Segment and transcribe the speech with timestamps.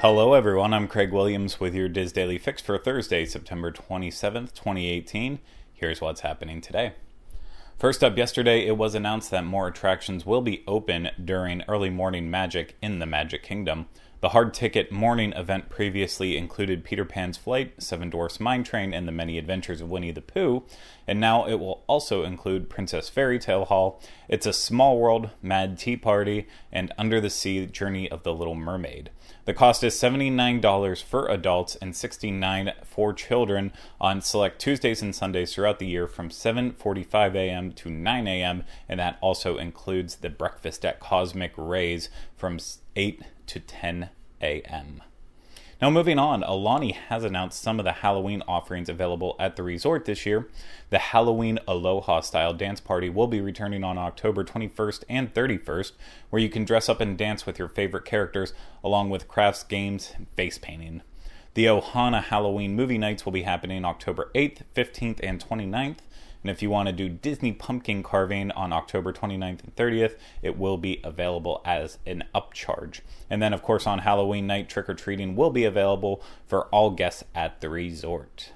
[0.00, 0.74] Hello, everyone.
[0.74, 5.38] I'm Craig Williams with your DIS Daily Fix for Thursday, September 27th, 2018.
[5.72, 6.92] Here's what's happening today.
[7.78, 12.30] First up, yesterday it was announced that more attractions will be open during early morning
[12.30, 13.86] magic in the Magic Kingdom.
[14.20, 19.06] The hard ticket morning event previously included Peter Pan's Flight, Seven Dwarfs Mine Train, and
[19.06, 20.64] the Many Adventures of Winnie the Pooh,
[21.06, 25.78] and now it will also include Princess Fairy Tale Hall, It's a Small World, Mad
[25.78, 29.10] Tea Party, and Under the Sea Journey of the Little Mermaid.
[29.44, 35.54] The cost is $79 for adults and $69 for children on select Tuesdays and Sundays
[35.54, 37.70] throughout the year from 7:45 a.m.
[37.72, 38.64] to 9 a.m.
[38.88, 42.58] and that also includes the breakfast at Cosmic Rays from
[42.96, 44.08] 8 to 10
[44.42, 45.02] a.m.
[45.80, 50.06] Now, moving on, Aulani has announced some of the Halloween offerings available at the resort
[50.06, 50.48] this year.
[50.88, 55.92] The Halloween Aloha style dance party will be returning on October 21st and 31st,
[56.30, 60.14] where you can dress up and dance with your favorite characters, along with crafts, games,
[60.16, 61.02] and face painting.
[61.52, 65.98] The Ohana Halloween movie nights will be happening October 8th, 15th, and 29th.
[66.46, 70.56] And if you want to do Disney pumpkin carving on October 29th and 30th, it
[70.56, 73.00] will be available as an upcharge.
[73.28, 76.90] And then, of course, on Halloween night, trick or treating will be available for all
[76.90, 78.52] guests at the resort.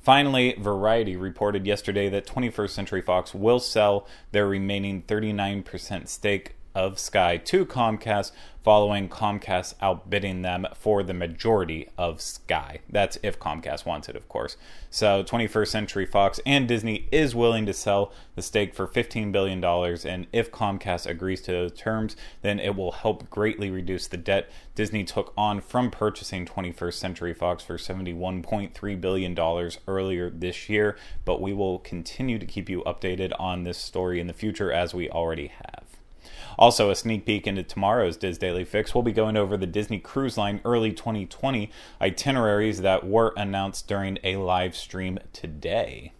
[0.00, 6.98] Finally, Variety reported yesterday that 21st Century Fox will sell their remaining 39% stake of
[6.98, 8.32] Sky to Comcast
[8.62, 12.80] following Comcast outbidding them for the majority of Sky.
[12.90, 14.56] That's if Comcast wants it, of course.
[14.90, 19.64] So 21st Century Fox and Disney is willing to sell the stake for $15 billion,
[19.64, 24.50] and if Comcast agrees to those terms, then it will help greatly reduce the debt
[24.74, 30.96] Disney took on from purchasing 21st Century Fox for $71.3 billion earlier this year.
[31.24, 34.94] But we will continue to keep you updated on this story in the future as
[34.94, 35.89] we already have.
[36.58, 39.98] Also, a sneak peek into tomorrow's DIS Daily Fix, we'll be going over the Disney
[39.98, 41.70] Cruise Line early 2020
[42.00, 46.12] itineraries that were announced during a live stream today.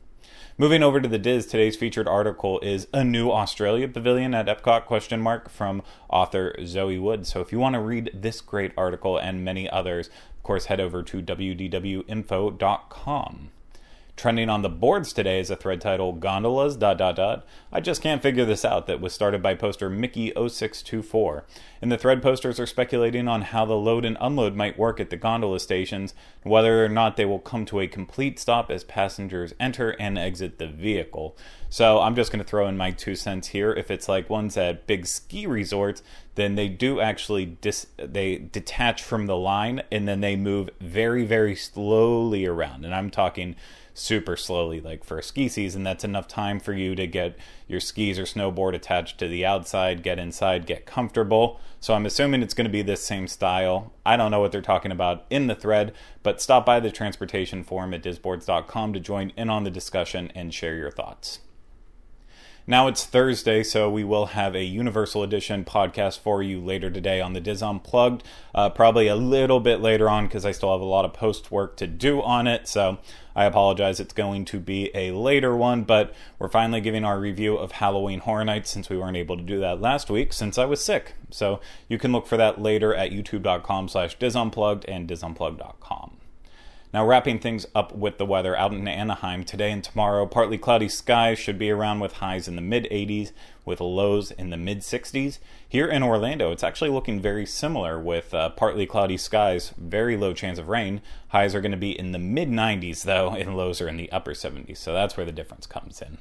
[0.61, 4.85] Moving over to the DIS, today's featured article is a new Australia pavilion at Epcot
[4.85, 7.27] question mark from author Zoe Wood.
[7.27, 10.79] So if you want to read this great article and many others, of course head
[10.79, 12.11] over to wdwinfo.com.
[14.21, 17.47] Trending on the boards today is a thread titled Gondolas dot dot dot.
[17.73, 21.45] I just can't figure this out that was started by poster Mickey0624.
[21.81, 25.09] And the thread posters are speculating on how the load and unload might work at
[25.09, 29.55] the gondola stations, whether or not they will come to a complete stop as passengers
[29.59, 31.35] enter and exit the vehicle.
[31.71, 33.73] So I'm just going to throw in my two cents here.
[33.73, 36.03] If it's like ones at big ski resorts,
[36.35, 41.25] then they do actually dis- they detach from the line and then they move very
[41.25, 42.85] very slowly around.
[42.85, 43.57] And I'm talking
[43.95, 44.81] super slowly.
[44.81, 48.25] Like for a ski season, that's enough time for you to get your skis or
[48.25, 51.61] snowboard attached to the outside, get inside, get comfortable.
[51.81, 53.93] So I'm assuming it's going to be this same style.
[54.05, 57.65] I don't know what they're talking about in the thread, but stop by the transportation
[57.65, 61.41] forum at disboards.com to join in on the discussion and share your thoughts.
[62.71, 67.21] Now it's Thursday, so we will have a Universal Edition podcast for you later today
[67.21, 68.23] on the DIS Unplugged.
[68.55, 71.51] Uh, probably a little bit later on because I still have a lot of post
[71.51, 72.69] work to do on it.
[72.69, 72.99] So
[73.35, 77.57] I apologize, it's going to be a later one, but we're finally giving our review
[77.57, 80.65] of Halloween Horror Nights since we weren't able to do that last week since I
[80.65, 81.15] was sick.
[81.29, 86.20] So you can look for that later at youtube.com slash disunplugged and disunplugged.com.
[86.93, 90.89] Now, wrapping things up with the weather out in Anaheim today and tomorrow, partly cloudy
[90.89, 93.31] skies should be around with highs in the mid 80s
[93.65, 95.39] with lows in the mid 60s.
[95.69, 100.33] Here in Orlando, it's actually looking very similar with uh, partly cloudy skies, very low
[100.33, 101.01] chance of rain.
[101.29, 104.11] Highs are going to be in the mid 90s, though, and lows are in the
[104.13, 104.79] upper 70s.
[104.79, 106.19] So that's where the difference comes in.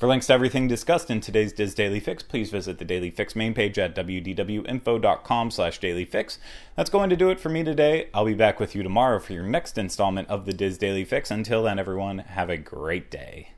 [0.00, 3.36] For links to everything discussed in today's DIS Daily Fix, please visit the Daily Fix
[3.36, 6.38] main page at wdwinfo.com slash dailyfix.
[6.74, 8.08] That's going to do it for me today.
[8.14, 11.30] I'll be back with you tomorrow for your next installment of the DIS Daily Fix.
[11.30, 13.50] Until then, everyone, have a great day.